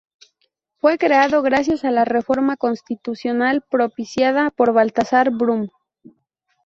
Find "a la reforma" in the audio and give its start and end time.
1.85-2.57